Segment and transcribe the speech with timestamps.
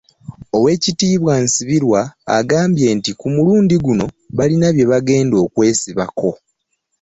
[0.57, 2.01] Oweekitiibwa Nsibirwa
[2.37, 4.05] agambye nti ku mulundi guno
[4.37, 6.29] balina bye bagenda okwesibako